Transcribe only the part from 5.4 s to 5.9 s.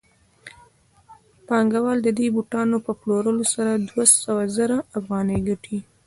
ګټي